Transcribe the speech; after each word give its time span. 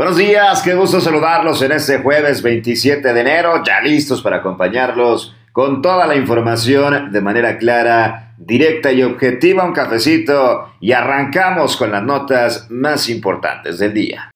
Buenos 0.00 0.16
días, 0.16 0.62
qué 0.62 0.74
gusto 0.74 0.98
saludarlos 0.98 1.60
en 1.60 1.72
este 1.72 1.98
jueves 1.98 2.40
27 2.40 3.12
de 3.12 3.20
enero, 3.20 3.62
ya 3.62 3.82
listos 3.82 4.22
para 4.22 4.36
acompañarlos 4.36 5.36
con 5.52 5.82
toda 5.82 6.06
la 6.06 6.16
información 6.16 7.12
de 7.12 7.20
manera 7.20 7.58
clara, 7.58 8.32
directa 8.38 8.90
y 8.92 9.02
objetiva, 9.02 9.62
un 9.62 9.74
cafecito 9.74 10.72
y 10.80 10.92
arrancamos 10.92 11.76
con 11.76 11.92
las 11.92 12.02
notas 12.02 12.70
más 12.70 13.10
importantes 13.10 13.78
del 13.78 13.92
día. 13.92 14.30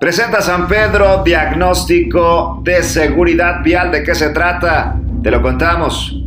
Presenta 0.00 0.42
San 0.42 0.66
Pedro 0.66 1.22
diagnóstico 1.22 2.60
de 2.64 2.82
seguridad 2.82 3.62
vial. 3.62 3.92
¿De 3.92 4.02
qué 4.02 4.16
se 4.16 4.30
trata? 4.30 4.96
Te 5.22 5.30
lo 5.30 5.40
contamos. 5.40 6.19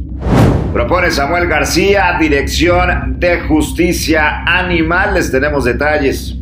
Propone 0.74 1.12
Samuel 1.12 1.46
García, 1.46 2.18
Dirección 2.20 3.20
de 3.20 3.42
Justicia 3.42 4.44
Animal. 4.44 5.14
Les 5.14 5.32
tenemos 5.32 5.66
detalles. 5.66 6.36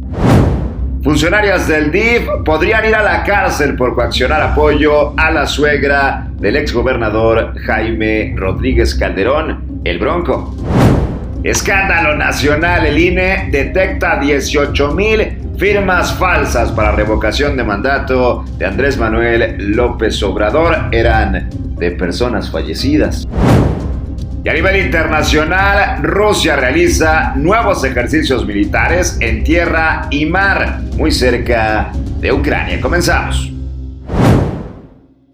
Funcionarias 1.04 1.68
del 1.68 1.92
DIF 1.92 2.30
podrían 2.46 2.86
ir 2.86 2.96
a 2.96 3.04
la 3.04 3.26
cárcel 3.26 3.76
por 3.76 3.94
coaccionar 3.94 4.42
apoyo 4.42 5.14
a 5.20 5.32
la 5.32 5.46
suegra 5.46 6.30
del 6.40 6.56
exgobernador 6.56 7.56
Jaime 7.66 8.34
Rodríguez 8.38 8.96
Calderón, 8.96 9.82
el 9.84 10.00
Bronco. 10.00 10.56
Escándalo 11.44 12.16
nacional, 12.16 12.86
el 12.86 12.98
INE 12.98 13.50
detecta 13.52 14.18
18 14.18 14.94
mil 14.94 15.40
firmas 15.58 16.14
falsas 16.14 16.72
para 16.72 16.94
revocación 16.94 17.58
de 17.58 17.66
mandato 17.66 18.46
de 18.58 18.66
Andrés 18.66 18.98
Manuel 18.98 19.58
López 19.76 20.24
Obrador. 20.24 20.78
Eran 20.94 21.50
de 21.78 21.92
personas 21.92 22.50
fallecidas. 22.50 23.28
Y 24.44 24.50
a 24.50 24.54
nivel 24.54 24.86
internacional, 24.86 26.02
Rusia 26.02 26.56
realiza 26.56 27.36
nuevos 27.36 27.84
ejercicios 27.84 28.44
militares 28.44 29.20
en 29.22 29.44
tierra 29.44 30.08
y 30.10 30.26
mar, 30.26 30.80
muy 30.98 31.12
cerca 31.12 31.92
de 32.20 32.32
Ucrania. 32.32 32.82
Comenzamos. 32.82 33.52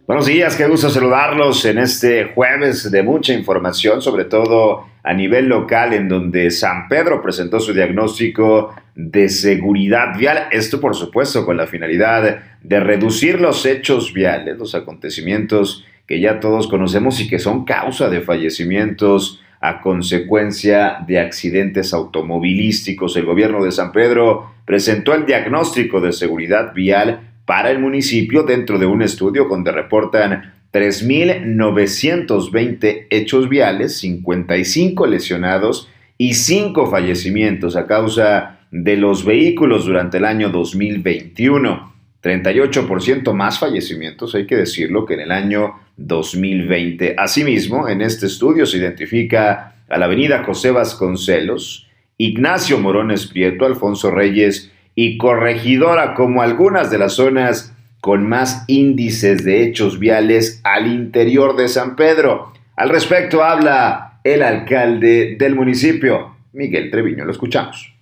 Buenos 0.05 0.25
días, 0.25 0.57
qué 0.57 0.67
gusto 0.67 0.89
saludarlos 0.89 1.63
en 1.63 1.77
este 1.77 2.33
jueves 2.35 2.91
de 2.91 3.01
mucha 3.01 3.31
información, 3.31 4.01
sobre 4.01 4.25
todo 4.25 4.85
a 5.03 5.13
nivel 5.13 5.47
local, 5.47 5.93
en 5.93 6.09
donde 6.09 6.51
San 6.51 6.89
Pedro 6.89 7.21
presentó 7.21 7.61
su 7.61 7.73
diagnóstico 7.73 8.75
de 8.93 9.29
seguridad 9.29 10.17
vial. 10.17 10.49
Esto, 10.51 10.81
por 10.81 10.95
supuesto, 10.95 11.45
con 11.45 11.55
la 11.55 11.67
finalidad 11.67 12.39
de 12.61 12.79
reducir 12.81 13.39
los 13.39 13.65
hechos 13.65 14.13
viales, 14.13 14.57
los 14.57 14.75
acontecimientos 14.75 15.85
que 16.07 16.19
ya 16.19 16.39
todos 16.39 16.67
conocemos 16.67 17.19
y 17.19 17.27
que 17.27 17.39
son 17.39 17.65
causa 17.65 18.09
de 18.09 18.21
fallecimientos 18.21 19.41
a 19.59 19.81
consecuencia 19.81 20.99
de 21.07 21.19
accidentes 21.19 21.93
automovilísticos. 21.93 23.17
El 23.17 23.25
gobierno 23.25 23.63
de 23.63 23.71
San 23.71 23.91
Pedro 23.91 24.51
presentó 24.65 25.13
el 25.13 25.25
diagnóstico 25.25 25.99
de 25.99 26.13
seguridad 26.13 26.73
vial 26.73 27.31
para 27.45 27.71
el 27.71 27.79
municipio 27.79 28.43
dentro 28.43 28.79
de 28.79 28.85
un 28.85 29.01
estudio 29.01 29.47
donde 29.49 29.71
reportan 29.71 30.53
3.920 30.71 33.07
hechos 33.09 33.49
viales, 33.49 33.97
55 33.97 35.07
lesionados 35.07 35.89
y 36.17 36.35
5 36.35 36.87
fallecimientos 36.87 37.75
a 37.75 37.87
causa 37.87 38.59
de 38.71 38.95
los 38.97 39.25
vehículos 39.25 39.85
durante 39.85 40.17
el 40.17 40.25
año 40.25 40.49
2021. 40.49 41.96
38% 42.27 43.33
más 43.33 43.59
fallecimientos, 43.59 44.35
hay 44.35 44.45
que 44.45 44.55
decirlo, 44.55 45.05
que 45.05 45.13
en 45.13 45.21
el 45.21 45.31
año 45.31 45.75
2020. 45.97 47.15
Asimismo, 47.17 47.87
en 47.87 48.01
este 48.01 48.25
estudio 48.25 48.65
se 48.65 48.77
identifica 48.77 49.75
a 49.89 49.97
la 49.97 50.05
avenida 50.05 50.43
José 50.43 50.71
Vasconcelos, 50.71 51.87
Ignacio 52.17 52.79
Morones 52.79 53.27
Prieto, 53.27 53.65
Alfonso 53.65 54.11
Reyes 54.11 54.71
y 54.95 55.17
Corregidora 55.17 56.13
como 56.13 56.41
algunas 56.41 56.91
de 56.91 56.97
las 56.97 57.13
zonas 57.13 57.73
con 58.01 58.27
más 58.27 58.63
índices 58.67 59.43
de 59.43 59.63
hechos 59.63 59.99
viales 59.99 60.61
al 60.63 60.87
interior 60.87 61.55
de 61.55 61.67
San 61.67 61.95
Pedro. 61.95 62.53
Al 62.75 62.89
respecto 62.89 63.43
habla 63.43 64.19
el 64.23 64.43
alcalde 64.43 65.35
del 65.39 65.55
municipio, 65.55 66.35
Miguel 66.53 66.91
Treviño. 66.91 67.25
Lo 67.25 67.31
escuchamos. 67.31 67.93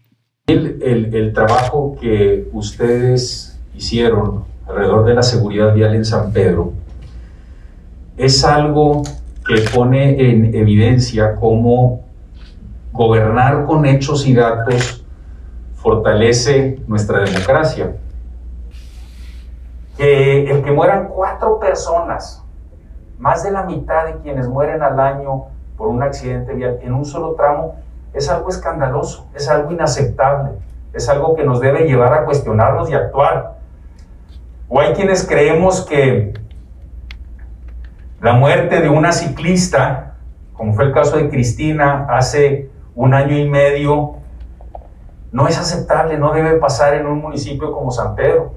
El, 0.48 0.78
el 0.82 1.34
trabajo 1.34 1.98
que 2.00 2.46
ustedes 2.52 3.55
hicieron 3.76 4.46
alrededor 4.68 5.06
de 5.06 5.14
la 5.14 5.24
seguridad 5.24 5.74
vial 5.74 5.96
en 5.96 6.06
San 6.06 6.32
Pedro 6.32 6.74
es 8.18 8.46
algo 8.46 9.04
que 9.46 9.62
pone 9.74 10.30
en 10.30 10.56
evidencia 10.56 11.36
cómo 11.36 12.06
gobernar 12.94 13.66
con 13.66 13.86
hechos 13.86 14.26
y 14.26 14.34
datos 14.34 15.06
fortalece 15.76 16.80
nuestra 16.88 17.20
democracia. 17.20 17.98
Que 19.98 20.50
el 20.50 20.64
que 20.64 20.72
mueran 20.72 21.10
cuatro 21.10 21.60
personas, 21.60 22.44
más 23.20 23.44
de 23.44 23.52
la 23.52 23.64
mitad 23.64 24.06
de 24.08 24.16
quienes 24.20 24.48
mueren 24.48 24.82
al 24.82 25.00
año 25.00 25.46
por 25.78 25.88
un 25.88 26.02
accidente 26.02 26.54
vial 26.54 26.80
en 26.82 26.94
un 26.94 27.06
solo 27.06 27.34
tramo, 27.34 27.76
es 28.14 28.30
algo 28.30 28.50
escandaloso, 28.50 29.28
es 29.36 29.48
algo 29.50 29.72
inaceptable, 29.72 30.52
es 30.94 31.08
algo 31.10 31.36
que 31.36 31.44
nos 31.44 31.60
debe 31.60 31.86
llevar 31.86 32.14
a 32.14 32.26
cuestionarnos 32.26 32.90
y 32.90 32.94
actuar. 32.94 33.55
O 34.68 34.80
hay 34.80 34.94
quienes 34.94 35.28
creemos 35.28 35.86
que 35.86 36.34
la 38.22 38.34
muerte 38.34 38.82
de 38.82 38.90
una 38.90 39.12
ciclista, 39.12 40.16
como 40.54 40.74
fue 40.74 40.86
el 40.86 40.92
caso 40.92 41.18
de 41.18 41.30
Cristina 41.30 42.08
hace 42.10 42.70
un 42.96 43.14
año 43.14 43.38
y 43.38 43.48
medio, 43.48 44.16
no 45.32 45.48
es 45.48 45.60
aceptable, 45.60 46.18
no 46.18 46.34
debe 46.34 46.58
pasar 46.58 46.96
en 46.96 47.06
un 47.06 47.20
municipio 47.20 47.72
como 47.72 47.92
San 47.92 48.16
Pedro. 48.16 48.56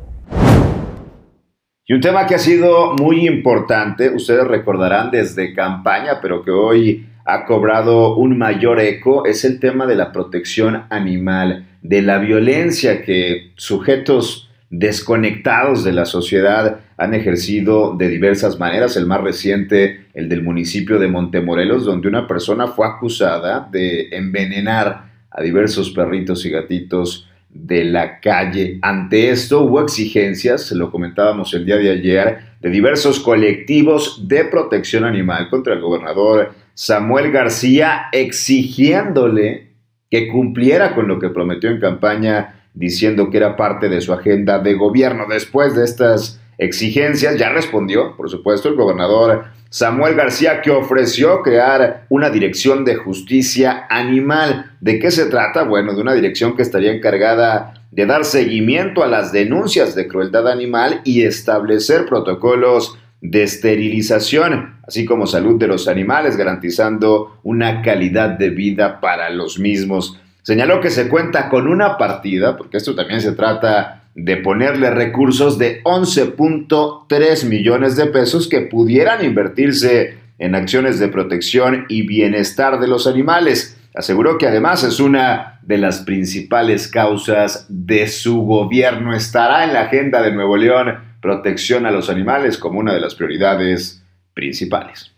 Y 1.84 1.92
un 1.92 2.00
tema 2.00 2.26
que 2.26 2.34
ha 2.34 2.38
sido 2.38 2.94
muy 2.94 3.26
importante, 3.26 4.10
ustedes 4.14 4.46
recordarán 4.46 5.10
desde 5.10 5.54
campaña, 5.54 6.20
pero 6.22 6.42
que 6.42 6.50
hoy 6.50 7.08
ha 7.26 7.44
cobrado 7.44 8.16
un 8.16 8.38
mayor 8.38 8.80
eco, 8.80 9.26
es 9.26 9.44
el 9.44 9.60
tema 9.60 9.84
de 9.86 9.96
la 9.96 10.12
protección 10.12 10.84
animal, 10.88 11.66
de 11.82 12.00
la 12.00 12.19
violencia 12.19 13.02
que 13.02 13.52
sujetos 13.56 14.47
desconectados 14.70 15.84
de 15.84 15.92
la 15.92 16.04
sociedad 16.04 16.80
han 16.96 17.14
ejercido 17.14 17.96
de 17.96 18.08
diversas 18.08 18.58
maneras. 18.58 18.96
El 18.96 19.06
más 19.06 19.22
reciente, 19.22 20.06
el 20.14 20.28
del 20.28 20.42
municipio 20.42 20.98
de 20.98 21.08
Montemorelos, 21.08 21.84
donde 21.84 22.08
una 22.08 22.26
persona 22.26 22.68
fue 22.68 22.86
acusada 22.86 23.68
de 23.70 24.08
envenenar 24.10 25.08
a 25.30 25.42
diversos 25.42 25.90
perritos 25.90 26.44
y 26.44 26.50
gatitos 26.50 27.28
de 27.50 27.84
la 27.84 28.20
calle. 28.20 28.78
Ante 28.82 29.30
esto 29.30 29.62
hubo 29.62 29.80
exigencias, 29.80 30.70
lo 30.72 30.90
comentábamos 30.90 31.54
el 31.54 31.64
día 31.64 31.76
de 31.76 31.90
ayer, 31.90 32.38
de 32.60 32.70
diversos 32.70 33.20
colectivos 33.20 34.28
de 34.28 34.44
protección 34.44 35.04
animal 35.04 35.48
contra 35.48 35.74
el 35.74 35.80
gobernador 35.80 36.52
Samuel 36.74 37.32
García, 37.32 38.06
exigiéndole 38.12 39.68
que 40.10 40.28
cumpliera 40.28 40.94
con 40.94 41.08
lo 41.08 41.18
que 41.18 41.28
prometió 41.28 41.70
en 41.70 41.80
campaña 41.80 42.57
diciendo 42.78 43.28
que 43.28 43.38
era 43.38 43.56
parte 43.56 43.88
de 43.88 44.00
su 44.00 44.12
agenda 44.12 44.60
de 44.60 44.74
gobierno. 44.74 45.26
Después 45.28 45.74
de 45.74 45.84
estas 45.84 46.40
exigencias, 46.58 47.36
ya 47.36 47.50
respondió, 47.50 48.16
por 48.16 48.30
supuesto, 48.30 48.68
el 48.68 48.76
gobernador 48.76 49.46
Samuel 49.68 50.14
García, 50.14 50.62
que 50.62 50.70
ofreció 50.70 51.42
crear 51.42 52.06
una 52.08 52.30
dirección 52.30 52.84
de 52.84 52.94
justicia 52.94 53.86
animal. 53.90 54.72
¿De 54.80 54.98
qué 54.98 55.10
se 55.10 55.26
trata? 55.26 55.64
Bueno, 55.64 55.94
de 55.94 56.00
una 56.00 56.14
dirección 56.14 56.56
que 56.56 56.62
estaría 56.62 56.92
encargada 56.92 57.74
de 57.90 58.06
dar 58.06 58.24
seguimiento 58.24 59.02
a 59.02 59.08
las 59.08 59.32
denuncias 59.32 59.94
de 59.94 60.06
crueldad 60.06 60.48
animal 60.48 61.00
y 61.04 61.22
establecer 61.22 62.06
protocolos 62.06 62.96
de 63.20 63.42
esterilización, 63.42 64.78
así 64.86 65.04
como 65.04 65.26
salud 65.26 65.58
de 65.58 65.66
los 65.66 65.88
animales, 65.88 66.36
garantizando 66.36 67.40
una 67.42 67.82
calidad 67.82 68.30
de 68.30 68.50
vida 68.50 69.00
para 69.00 69.30
los 69.30 69.58
mismos. 69.58 70.20
Señaló 70.48 70.81
que 70.81 70.88
se 70.88 71.11
cuenta 71.11 71.50
con 71.50 71.69
una 71.69 71.99
partida, 71.99 72.56
porque 72.56 72.78
esto 72.78 72.94
también 72.94 73.20
se 73.20 73.32
trata 73.32 74.05
de 74.14 74.38
ponerle 74.38 74.88
recursos 74.88 75.58
de 75.58 75.82
11.3 75.82 77.44
millones 77.44 77.96
de 77.96 78.06
pesos 78.06 78.49
que 78.49 78.62
pudieran 78.62 79.22
invertirse 79.22 80.17
en 80.38 80.55
acciones 80.55 80.99
de 80.99 81.08
protección 81.08 81.84
y 81.90 82.06
bienestar 82.06 82.81
de 82.81 82.88
los 82.88 83.06
animales. 83.06 83.78
Aseguró 83.94 84.38
que 84.38 84.46
además 84.46 84.84
es 84.84 85.00
una 85.00 85.61
de 85.64 85.76
las 85.76 85.99
principales 85.99 86.88
causas 86.88 87.67
de 87.69 88.08
su 88.08 88.40
gobierno. 88.40 89.14
Estará 89.14 89.64
en 89.64 89.75
la 89.75 89.82
agenda 89.82 90.22
de 90.22 90.32
Nuevo 90.32 90.56
León 90.56 90.94
protección 91.20 91.84
a 91.84 91.90
los 91.90 92.08
animales 92.08 92.56
como 92.56 92.78
una 92.78 92.94
de 92.94 93.00
las 93.00 93.14
prioridades 93.14 94.02
principales. 94.32 95.12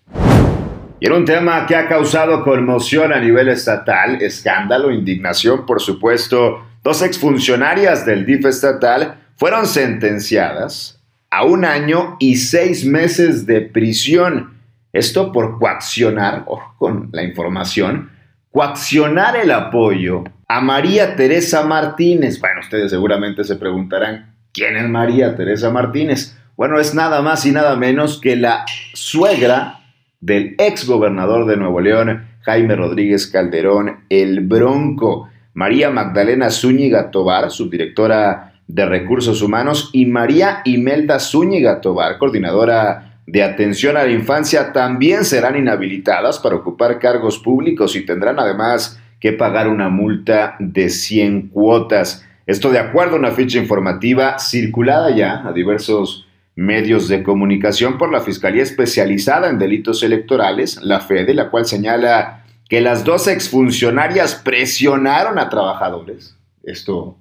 Y 1.01 1.07
en 1.07 1.13
un 1.13 1.25
tema 1.25 1.67
que 1.67 1.75
ha 1.75 1.89
causado 1.89 2.45
conmoción 2.45 3.11
a 3.15 3.19
nivel 3.19 3.49
estatal, 3.49 4.21
escándalo, 4.21 4.91
indignación, 4.91 5.65
por 5.65 5.81
supuesto, 5.81 6.63
dos 6.85 7.01
exfuncionarias 7.01 8.05
del 8.05 8.27
DIF 8.27 8.45
estatal 8.45 9.19
fueron 9.37 9.67
sentenciadas 9.67 11.01
a 11.31 11.45
un 11.45 11.65
año 11.65 12.17
y 12.21 12.37
seis 12.37 12.85
meses 12.85 13.47
de 13.47 13.63
prisión. 13.63 14.59
Esto 14.93 15.33
por 15.33 15.59
coaccionar, 15.59 16.45
con 16.77 17.09
la 17.13 17.23
información, 17.23 18.11
coaccionar 18.51 19.37
el 19.37 19.53
apoyo 19.53 20.25
a 20.49 20.61
María 20.61 21.17
Teresa 21.17 21.63
Martínez. 21.63 22.39
Bueno, 22.39 22.61
ustedes 22.61 22.91
seguramente 22.91 23.43
se 23.45 23.57
preguntarán, 23.57 24.35
¿quién 24.53 24.77
es 24.77 24.87
María 24.87 25.35
Teresa 25.35 25.71
Martínez? 25.71 26.37
Bueno, 26.57 26.79
es 26.79 26.95
nada 26.95 27.23
más 27.23 27.47
y 27.47 27.53
nada 27.53 27.75
menos 27.77 28.21
que 28.21 28.37
la 28.37 28.67
suegra 28.93 29.80
del 30.21 30.55
ex 30.59 30.87
gobernador 30.87 31.47
de 31.47 31.57
Nuevo 31.57 31.81
León, 31.81 32.27
Jaime 32.43 32.77
Rodríguez 32.77 33.27
Calderón, 33.27 34.01
el 34.09 34.41
Bronco. 34.41 35.29
María 35.53 35.91
Magdalena 35.91 36.49
Zúñiga 36.51 37.11
Tobar, 37.11 37.51
subdirectora 37.51 38.55
de 38.69 38.87
Recursos 38.87 39.43
Humanos, 39.43 39.91
y 39.93 40.07
María 40.07 40.63
Imelda 40.65 41.19
Zúñiga 41.19 41.81
Tobar, 41.81 42.19
coordinadora 42.19 43.19
de 43.27 43.43
atención 43.43 43.97
a 43.97 44.05
la 44.05 44.13
infancia, 44.13 44.73
también 44.73 45.25
serán 45.25 45.57
inhabilitadas 45.57 46.39
para 46.39 46.57
ocupar 46.57 46.99
cargos 46.99 47.39
públicos 47.39 47.97
y 47.97 48.07
tendrán 48.07 48.39
además 48.39 49.01
que 49.19 49.33
pagar 49.33 49.69
una 49.69 49.89
multa 49.89 50.57
de 50.61 50.89
100 50.89 51.49
cuotas. 51.49 52.25
Esto 52.47 52.71
de 52.71 52.79
acuerdo 52.79 53.17
a 53.17 53.19
una 53.19 53.33
ficha 53.33 53.59
informativa 53.59 54.39
circulada 54.39 55.15
ya 55.15 55.47
a 55.47 55.53
diversos 55.53 56.27
medios 56.57 57.09
de 57.09 57.23
comunicación 57.23 57.99
por 57.99 58.13
la 58.13 58.21
Fiscalía 58.21 58.63
Especializada 58.63 59.49
en 59.49 59.59
Delitos 59.59 60.03
Electorales, 60.03 60.81
la 60.83 61.01
FEDE, 61.01 61.35
la 61.35 61.51
cual 61.51 61.65
señala 61.65 62.45
que 62.69 62.81
las 62.81 63.05
dos 63.05 63.27
exfuncionarias 63.29 64.35
presionaron 64.35 65.39
a 65.39 65.49
trabajadores. 65.49 66.37
Esto 66.63 67.17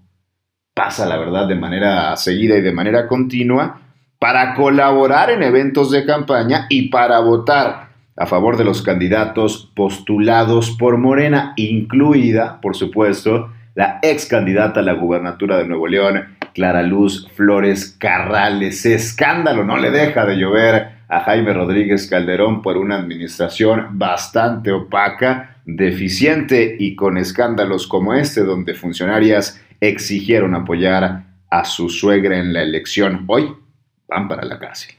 pasa, 0.73 1.05
la 1.07 1.17
verdad, 1.17 1.47
de 1.47 1.55
manera 1.55 2.15
seguida 2.15 2.57
y 2.57 2.61
de 2.61 2.71
manera 2.71 3.07
continua 3.07 3.81
para 4.19 4.53
colaborar 4.53 5.31
en 5.31 5.43
eventos 5.43 5.91
de 5.91 6.05
campaña 6.05 6.67
y 6.69 6.89
para 6.89 7.19
votar 7.19 7.89
a 8.15 8.25
favor 8.25 8.57
de 8.57 8.65
los 8.65 8.81
candidatos 8.81 9.71
postulados 9.75 10.71
por 10.71 10.97
Morena, 10.97 11.53
incluida, 11.55 12.59
por 12.61 12.75
supuesto, 12.75 13.49
la 13.75 13.99
ex 14.01 14.25
candidata 14.25 14.81
a 14.81 14.83
la 14.83 14.93
gubernatura 14.93 15.57
de 15.57 15.65
Nuevo 15.65 15.87
León, 15.87 16.37
Clara 16.53 16.83
Luz 16.83 17.27
Flores 17.35 17.95
Carrales. 17.99 18.85
Escándalo, 18.85 19.63
no 19.63 19.77
le 19.77 19.91
deja 19.91 20.25
de 20.25 20.35
llover 20.35 20.99
a 21.07 21.21
Jaime 21.21 21.53
Rodríguez 21.53 22.07
Calderón 22.07 22.61
por 22.61 22.77
una 22.77 22.95
administración 22.95 23.87
bastante 23.91 24.71
opaca, 24.71 25.57
deficiente 25.65 26.75
y 26.79 26.95
con 26.95 27.17
escándalos 27.17 27.87
como 27.87 28.13
este, 28.13 28.41
donde 28.41 28.73
funcionarias 28.73 29.61
exigieron 29.79 30.55
apoyar 30.55 31.23
a 31.49 31.65
su 31.65 31.89
suegra 31.89 32.37
en 32.37 32.53
la 32.53 32.61
elección. 32.61 33.25
Hoy 33.27 33.51
van 34.07 34.27
para 34.27 34.45
la 34.45 34.59
cárcel. 34.59 34.95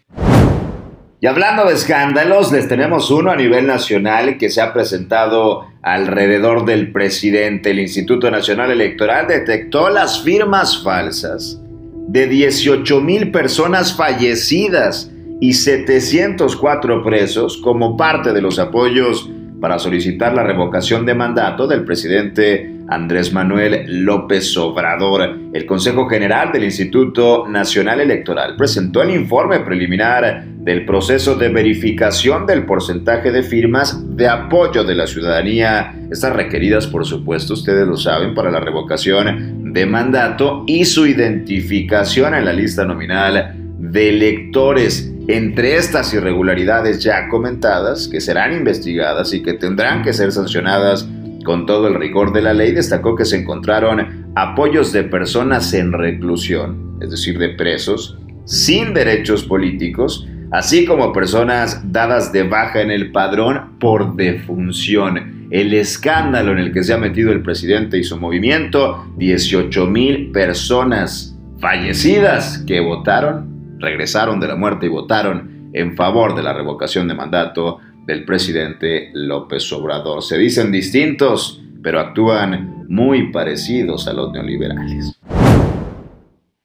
Y 1.22 1.26
hablando 1.26 1.66
de 1.66 1.74
escándalos, 1.74 2.50
les 2.50 2.66
tenemos 2.66 3.10
uno 3.10 3.30
a 3.30 3.36
nivel 3.36 3.66
nacional 3.66 4.38
que 4.38 4.48
se 4.48 4.62
ha 4.62 4.72
presentado 4.72 5.66
alrededor 5.82 6.64
del 6.64 6.92
presidente. 6.92 7.72
El 7.72 7.80
Instituto 7.80 8.30
Nacional 8.30 8.70
Electoral 8.70 9.26
detectó 9.28 9.90
las 9.90 10.22
firmas 10.22 10.82
falsas 10.82 11.60
de 12.08 12.26
18 12.26 13.02
mil 13.02 13.30
personas 13.32 13.94
fallecidas 13.94 15.12
y 15.42 15.52
704 15.52 17.04
presos 17.04 17.58
como 17.58 17.98
parte 17.98 18.32
de 18.32 18.40
los 18.40 18.58
apoyos 18.58 19.28
para 19.60 19.78
solicitar 19.78 20.32
la 20.32 20.42
revocación 20.42 21.04
de 21.04 21.14
mandato 21.14 21.66
del 21.66 21.84
presidente 21.84 22.79
Andrés 22.90 23.32
Manuel 23.32 24.04
López 24.04 24.56
Obrador. 24.56 25.38
El 25.52 25.64
Consejo 25.64 26.08
General 26.08 26.50
del 26.52 26.64
Instituto 26.64 27.46
Nacional 27.48 28.00
Electoral 28.00 28.56
presentó 28.56 29.02
el 29.02 29.10
informe 29.10 29.60
preliminar 29.60 30.44
del 30.44 30.84
proceso 30.84 31.36
de 31.36 31.48
verificación 31.48 32.46
del 32.46 32.66
porcentaje 32.66 33.30
de 33.30 33.42
firmas 33.42 34.16
de 34.16 34.28
apoyo 34.28 34.84
de 34.84 34.94
la 34.94 35.06
ciudadanía, 35.06 35.94
estas 36.10 36.34
requeridas 36.34 36.86
por 36.86 37.06
supuesto, 37.06 37.54
ustedes 37.54 37.86
lo 37.86 37.96
saben, 37.96 38.34
para 38.34 38.50
la 38.50 38.60
revocación 38.60 39.72
de 39.72 39.86
mandato 39.86 40.64
y 40.66 40.84
su 40.84 41.06
identificación 41.06 42.34
en 42.34 42.44
la 42.44 42.52
lista 42.52 42.84
nominal 42.84 43.54
de 43.78 44.10
electores. 44.10 45.10
Entre 45.28 45.76
estas 45.76 46.12
irregularidades 46.12 47.02
ya 47.02 47.28
comentadas, 47.28 48.08
que 48.08 48.20
serán 48.20 48.52
investigadas 48.52 49.32
y 49.32 49.42
que 49.42 49.54
tendrán 49.54 50.02
que 50.02 50.12
ser 50.12 50.32
sancionadas 50.32 51.08
con 51.44 51.66
todo 51.66 51.88
el 51.88 51.94
rigor 51.94 52.32
de 52.32 52.42
la 52.42 52.52
ley, 52.52 52.72
destacó 52.72 53.16
que 53.16 53.24
se 53.24 53.38
encontraron 53.38 54.32
apoyos 54.34 54.92
de 54.92 55.04
personas 55.04 55.72
en 55.74 55.92
reclusión, 55.92 56.98
es 57.00 57.10
decir, 57.10 57.38
de 57.38 57.50
presos, 57.50 58.18
sin 58.44 58.94
derechos 58.94 59.44
políticos, 59.44 60.26
así 60.50 60.84
como 60.84 61.12
personas 61.12 61.92
dadas 61.92 62.32
de 62.32 62.42
baja 62.42 62.80
en 62.80 62.90
el 62.90 63.12
padrón 63.12 63.78
por 63.78 64.16
defunción. 64.16 65.48
El 65.50 65.74
escándalo 65.74 66.52
en 66.52 66.58
el 66.58 66.72
que 66.72 66.84
se 66.84 66.92
ha 66.92 66.98
metido 66.98 67.32
el 67.32 67.42
presidente 67.42 67.98
y 67.98 68.04
su 68.04 68.18
movimiento, 68.18 69.06
18 69.16 69.86
mil 69.86 70.30
personas 70.32 71.36
fallecidas 71.58 72.58
que 72.66 72.80
votaron, 72.80 73.78
regresaron 73.78 74.40
de 74.40 74.48
la 74.48 74.56
muerte 74.56 74.86
y 74.86 74.90
votaron 74.90 75.70
en 75.72 75.96
favor 75.96 76.34
de 76.34 76.42
la 76.42 76.52
revocación 76.52 77.08
de 77.08 77.14
mandato 77.14 77.78
del 78.10 78.24
presidente 78.24 79.10
López 79.12 79.72
Obrador. 79.72 80.22
Se 80.24 80.36
dicen 80.36 80.72
distintos, 80.72 81.62
pero 81.80 82.00
actúan 82.00 82.84
muy 82.88 83.30
parecidos 83.30 84.08
a 84.08 84.12
los 84.12 84.32
neoliberales. 84.32 85.16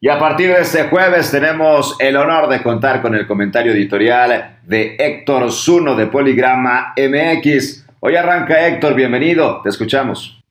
Y 0.02 0.10
a 0.10 0.18
partir 0.18 0.50
de 0.50 0.62
este 0.62 0.86
jueves 0.86 1.30
tenemos 1.30 1.96
el 2.00 2.16
honor 2.16 2.50
de 2.50 2.64
contar 2.64 3.02
con 3.02 3.14
el 3.14 3.28
comentario 3.28 3.74
editorial 3.74 4.60
de 4.64 4.96
Héctor 4.98 5.52
Zuno 5.52 5.96
de 5.96 6.08
Poligrama 6.08 6.96
MX. 6.98 7.86
Hoy 8.00 8.16
arranca 8.16 8.68
Héctor, 8.68 8.96
bienvenido, 8.96 9.62
te 9.62 9.70
escuchamos. 9.70 10.44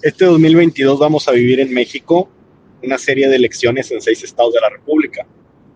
Este 0.00 0.24
2022 0.24 0.98
vamos 0.98 1.28
a 1.28 1.32
vivir 1.32 1.60
en 1.60 1.74
México 1.74 2.30
una 2.82 2.96
serie 2.96 3.28
de 3.28 3.36
elecciones 3.36 3.90
en 3.90 4.00
seis 4.00 4.24
estados 4.24 4.54
de 4.54 4.60
la 4.60 4.70
República. 4.70 5.26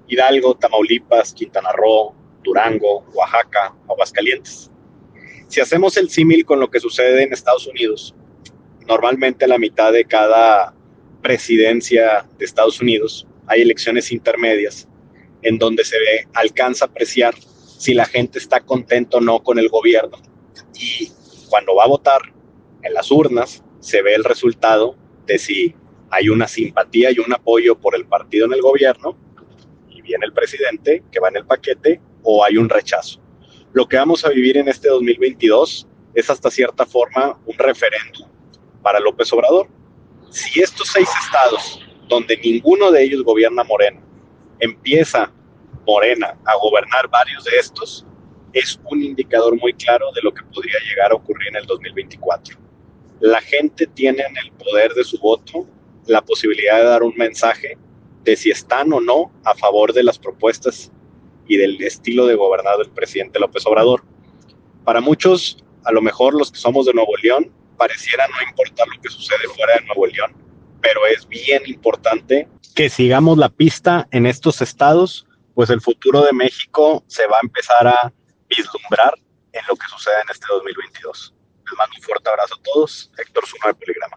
Hidalgo, 0.09 0.55
Tamaulipas, 0.55 1.35
Quintana 1.35 1.73
Roo, 1.73 2.15
Durango, 2.43 3.05
Oaxaca, 3.15 3.75
Aguascalientes. 3.89 4.71
Si 5.49 5.61
hacemos 5.61 5.97
el 5.97 6.09
símil 6.11 6.45
con 6.45 6.61
lo 6.61 6.71
que 6.71 6.81
sucede 6.81 7.23
en 7.23 7.33
Estados 7.33 7.67
Unidos, 7.67 8.15
normalmente 8.87 9.47
la 9.47 9.59
mitad 9.59 9.93
de 9.93 10.05
cada 10.05 10.75
presidencia 11.23 12.27
de 12.39 12.45
Estados 12.45 12.81
Unidos 12.81 13.27
hay 13.47 13.63
elecciones 13.63 14.13
intermedias 14.13 14.89
en 15.43 15.59
donde 15.59 15.85
se 15.85 15.99
ve, 15.99 16.29
alcanza 16.35 16.85
a 16.85 16.89
apreciar 16.89 17.35
si 17.79 17.95
la 17.95 18.07
gente 18.07 18.39
está 18.39 18.61
contento 18.61 19.19
o 19.19 19.21
no 19.21 19.43
con 19.43 19.59
el 19.59 19.69
gobierno. 19.69 20.19
Y 20.79 21.11
cuando 21.49 21.75
va 21.75 21.85
a 21.85 21.89
votar 21.89 22.21
en 22.83 22.95
las 22.95 23.11
urnas, 23.11 23.63
se 23.81 24.03
ve 24.03 24.15
el 24.15 24.25
resultado 24.25 24.97
de 25.27 25.39
si 25.39 25.75
hay 26.11 26.29
una 26.29 26.47
simpatía 26.47 27.11
y 27.11 27.19
un 27.19 27.33
apoyo 27.33 27.79
por 27.79 27.97
el 27.97 28.07
partido 28.07 28.47
en 28.47 28.53
el 28.53 28.63
gobierno 28.63 29.17
y 29.91 30.03
viene 30.03 30.27
el 30.27 30.33
presidente 30.33 31.03
que 31.11 31.21
va 31.21 31.29
en 31.29 31.37
el 31.37 31.47
paquete 31.47 32.01
o 32.23 32.45
hay 32.45 32.57
un 32.57 32.69
rechazo. 32.69 33.21
Lo 33.73 33.89
que 33.89 33.97
vamos 33.97 34.25
a 34.25 34.29
vivir 34.29 34.57
en 34.57 34.69
este 34.69 34.89
2022 34.89 35.87
es 36.15 36.31
hasta 36.31 36.51
cierta 36.51 36.85
forma 36.85 37.39
un 37.47 37.57
referéndum 37.57 38.29
para 38.83 39.01
López 39.01 39.33
Obrador. 39.33 39.69
Si 40.31 40.61
estos 40.61 40.89
seis 40.89 41.09
estados, 41.25 41.81
donde 42.09 42.37
ninguno 42.37 42.91
de 42.91 43.03
ellos 43.03 43.23
gobierna 43.23 43.65
Morena, 43.65 44.01
empieza 44.59 45.33
Morena 45.87 46.39
a 46.45 46.57
gobernar 46.57 47.09
varios 47.09 47.45
de 47.45 47.59
estos, 47.59 48.07
es 48.53 48.79
un 48.91 49.03
indicador 49.03 49.59
muy 49.59 49.73
claro 49.73 50.13
de 50.13 50.21
lo 50.23 50.33
que 50.33 50.43
podría 50.45 50.79
llegar 50.89 51.13
a 51.13 51.15
ocurrir 51.15 51.49
en 51.49 51.57
el 51.57 51.67
2024. 51.67 52.59
La 53.21 53.41
gente 53.41 53.87
tiene 53.87 54.23
en 54.23 54.37
el 54.37 54.53
poder 54.53 54.93
de 54.93 55.05
su 55.05 55.19
voto 55.19 55.67
la 56.07 56.21
posibilidad 56.23 56.79
de 56.79 56.85
dar 56.85 57.03
un 57.03 57.15
mensaje 57.17 57.79
de 58.25 58.37
si 58.37 58.51
están 58.51 58.93
o 58.93 59.01
no 59.01 59.33
a 59.45 59.55
favor 59.55 59.93
de 59.93 60.03
las 60.03 60.19
propuestas 60.19 60.93
y 61.47 61.57
del 61.57 61.83
estilo 61.83 62.27
de 62.27 62.35
gobernar 62.35 62.77
del 62.79 62.91
presidente 62.91 63.39
López 63.39 63.67
Obrador. 63.67 64.05
Para 64.85 65.01
muchos, 65.01 65.65
a 65.85 65.93
lo 65.93 66.03
mejor 66.03 66.35
los 66.35 66.51
que 66.51 66.59
somos 66.59 66.87
de 66.87 66.93
Nuevo 66.93 67.13
León, 67.23 67.53
pareciera 67.77 68.27
no 68.29 68.49
importar 68.49 68.87
lo 68.89 69.01
que 69.01 69.09
sucede 69.09 69.49
fuera 69.55 69.75
de 69.75 69.87
Nuevo 69.87 70.07
León, 70.07 70.33
pero 70.81 71.07
es 71.07 71.27
bien 71.29 71.63
importante 71.67 72.49
que 72.75 72.89
sigamos 72.89 73.39
la 73.39 73.49
pista 73.49 74.09
en 74.11 74.27
estos 74.27 74.63
estados, 74.63 75.27
pues 75.55 75.71
el 75.71 75.81
futuro 75.81 76.23
de 76.23 76.33
México 76.33 77.05
se 77.07 77.27
va 77.27 77.37
a 77.37 77.41
empezar 77.43 77.87
a 77.87 78.13
vislumbrar 78.49 79.15
en 79.53 79.63
lo 79.69 79.77
que 79.77 79.87
sucede 79.89 80.15
en 80.25 80.31
este 80.31 80.47
2022. 80.51 81.35
Les 81.65 81.79
mando 81.79 81.95
un 81.97 82.03
fuerte 82.03 82.31
abrazo 82.31 82.55
a 82.55 82.63
todos. 82.63 83.13
Héctor 83.19 83.47
Zuno 83.47 83.69
de 83.69 83.75
Peligrama. 83.75 84.12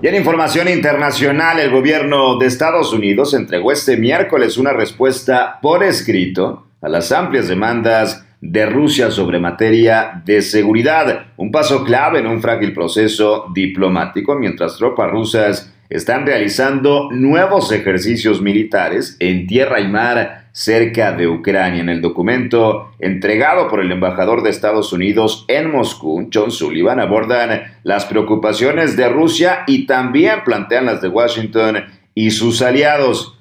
Y 0.00 0.06
en 0.06 0.14
información 0.14 0.68
internacional, 0.68 1.58
el 1.58 1.72
gobierno 1.72 2.38
de 2.38 2.46
Estados 2.46 2.92
Unidos 2.92 3.34
entregó 3.34 3.72
este 3.72 3.96
miércoles 3.96 4.56
una 4.56 4.72
respuesta 4.72 5.58
por 5.60 5.82
escrito 5.82 6.68
a 6.80 6.88
las 6.88 7.10
amplias 7.10 7.48
demandas 7.48 8.24
de 8.40 8.66
Rusia 8.66 9.10
sobre 9.10 9.40
materia 9.40 10.22
de 10.24 10.40
seguridad, 10.42 11.32
un 11.36 11.50
paso 11.50 11.82
clave 11.82 12.20
en 12.20 12.28
un 12.28 12.40
frágil 12.40 12.72
proceso 12.72 13.46
diplomático 13.52 14.36
mientras 14.36 14.76
tropas 14.76 15.10
rusas 15.10 15.74
están 15.90 16.26
realizando 16.26 17.08
nuevos 17.10 17.72
ejercicios 17.72 18.42
militares 18.42 19.16
en 19.20 19.46
tierra 19.46 19.80
y 19.80 19.88
mar 19.88 20.48
cerca 20.52 21.12
de 21.12 21.28
Ucrania. 21.28 21.80
En 21.80 21.88
el 21.88 22.02
documento 22.02 22.92
entregado 22.98 23.68
por 23.68 23.80
el 23.80 23.90
embajador 23.90 24.42
de 24.42 24.50
Estados 24.50 24.92
Unidos 24.92 25.44
en 25.48 25.70
Moscú, 25.70 26.28
John 26.32 26.50
Sullivan, 26.50 27.00
abordan 27.00 27.78
las 27.84 28.04
preocupaciones 28.04 28.96
de 28.96 29.08
Rusia 29.08 29.64
y 29.66 29.86
también 29.86 30.44
plantean 30.44 30.86
las 30.86 31.00
de 31.00 31.08
Washington 31.08 31.84
y 32.14 32.32
sus 32.32 32.60
aliados. 32.60 33.38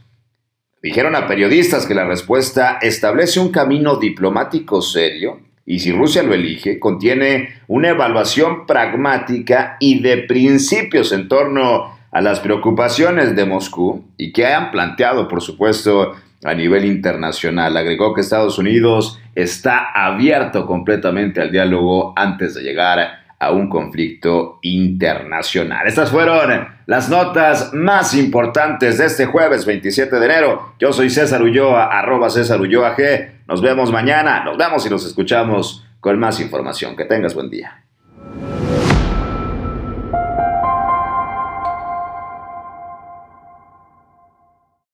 Dijeron 0.82 1.16
a 1.16 1.28
periodistas 1.28 1.86
que 1.86 1.96
la 1.96 2.06
respuesta 2.06 2.78
establece 2.82 3.40
un 3.40 3.52
camino 3.52 3.98
diplomático 3.98 4.82
serio 4.82 5.42
y 5.66 5.80
si 5.80 5.92
Rusia 5.92 6.24
lo 6.24 6.34
elige, 6.34 6.80
contiene 6.80 7.50
una 7.68 7.90
evaluación 7.90 8.66
pragmática 8.66 9.76
y 9.82 10.00
de 10.00 10.20
principios 10.20 11.12
en 11.12 11.28
torno 11.28 11.97
a 12.18 12.22
las 12.22 12.40
preocupaciones 12.40 13.36
de 13.36 13.46
Moscú 13.46 14.04
y 14.18 14.32
que 14.32 14.48
hayan 14.48 14.72
planteado, 14.72 15.28
por 15.28 15.40
supuesto, 15.40 16.16
a 16.44 16.56
nivel 16.56 16.84
internacional. 16.84 17.78
Agregó 17.78 18.16
que 18.16 18.22
Estados 18.22 18.58
Unidos 18.58 19.20
está 19.36 19.92
abierto 19.94 20.66
completamente 20.66 21.42
al 21.42 21.52
diálogo 21.52 22.14
antes 22.16 22.56
de 22.56 22.64
llegar 22.64 23.20
a 23.38 23.52
un 23.52 23.70
conflicto 23.70 24.58
internacional. 24.64 25.86
Estas 25.86 26.10
fueron 26.10 26.68
las 26.88 27.08
notas 27.08 27.72
más 27.76 28.16
importantes 28.16 28.98
de 28.98 29.06
este 29.06 29.28
jueves 29.28 29.68
27 29.68 30.20
de 30.20 30.26
enero. 30.26 30.74
Yo 30.80 30.94
soy 30.94 31.12
César 31.12 31.44
Ulloa, 31.44 31.86
arroba 31.86 32.32
César 32.32 32.60
Ulloa 32.60 32.96
G. 32.96 33.30
Nos 33.48 33.62
vemos 33.62 33.92
mañana, 33.92 34.44
nos 34.44 34.58
vemos 34.58 34.84
y 34.88 34.90
nos 34.90 35.06
escuchamos 35.06 35.86
con 36.00 36.18
más 36.18 36.40
información. 36.40 36.96
Que 36.96 37.06
tengas 37.06 37.36
buen 37.36 37.52
día. 37.52 37.84